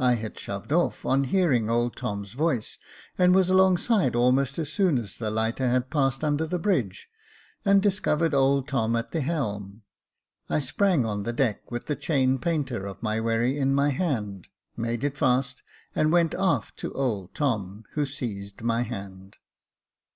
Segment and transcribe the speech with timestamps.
[0.00, 2.78] I had shoved off, on hearing old Tom's voice,
[3.16, 7.08] and was alongside almost as soon as the lighter had passed under the bridge,
[7.64, 9.82] and discovered old Tom at the helm.
[10.50, 14.48] I sprang on the deck, with the chain painter of the wherry in my hand,
[14.76, 15.62] made it fast,
[15.94, 19.36] and went aft to old Tom, who seized my hand.